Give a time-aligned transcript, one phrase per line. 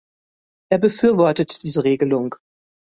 [0.71, 2.33] Er befürwortet diese Regelung.